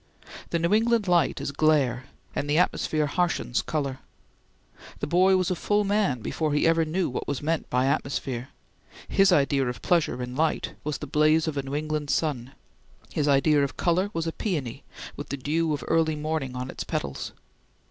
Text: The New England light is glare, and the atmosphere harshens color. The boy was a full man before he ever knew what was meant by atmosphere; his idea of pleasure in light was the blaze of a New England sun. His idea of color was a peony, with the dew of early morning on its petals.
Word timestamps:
The 0.49 0.57
New 0.57 0.73
England 0.73 1.07
light 1.07 1.39
is 1.39 1.51
glare, 1.51 2.05
and 2.35 2.49
the 2.49 2.57
atmosphere 2.57 3.05
harshens 3.05 3.61
color. 3.63 3.99
The 4.99 5.05
boy 5.05 5.37
was 5.37 5.51
a 5.51 5.55
full 5.55 5.83
man 5.83 6.21
before 6.21 6.55
he 6.55 6.65
ever 6.65 6.83
knew 6.85 7.07
what 7.07 7.27
was 7.27 7.43
meant 7.43 7.69
by 7.69 7.85
atmosphere; 7.85 8.49
his 9.07 9.31
idea 9.31 9.67
of 9.67 9.83
pleasure 9.83 10.23
in 10.23 10.35
light 10.35 10.73
was 10.83 10.97
the 10.97 11.05
blaze 11.05 11.47
of 11.47 11.55
a 11.55 11.61
New 11.61 11.75
England 11.75 12.09
sun. 12.09 12.53
His 13.13 13.27
idea 13.27 13.63
of 13.63 13.77
color 13.77 14.09
was 14.11 14.25
a 14.25 14.31
peony, 14.31 14.83
with 15.15 15.29
the 15.29 15.37
dew 15.37 15.71
of 15.71 15.83
early 15.87 16.15
morning 16.15 16.55
on 16.55 16.71
its 16.71 16.83
petals. 16.83 17.31